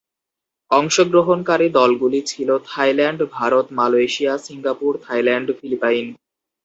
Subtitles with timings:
[0.71, 6.05] অংশগ্রহণকারী দলগুলি ছিল Thailand, Bharat, Malaysia, Singapore, Thailand, Philippine.